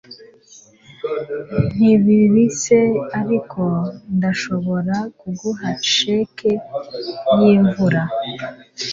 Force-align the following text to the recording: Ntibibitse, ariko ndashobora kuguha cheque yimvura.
Ntibibitse, 1.75 2.77
ariko 3.19 3.61
ndashobora 4.15 4.95
kuguha 5.19 5.67
cheque 5.93 6.51
yimvura. 7.39 8.01